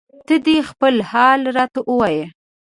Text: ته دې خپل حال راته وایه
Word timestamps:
ته 0.27 0.35
دې 0.45 0.57
خپل 0.69 0.95
حال 1.11 1.41
راته 1.57 1.79
وایه 1.97 2.25